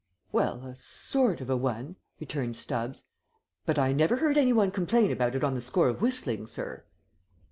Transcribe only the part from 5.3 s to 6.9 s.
it on the score of whistling, sir."